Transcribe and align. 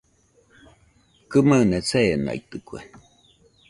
Kɨmaɨna 1.29 1.77
seenaitɨkue 1.89 2.79